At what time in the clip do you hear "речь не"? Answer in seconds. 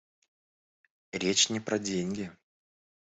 1.11-1.59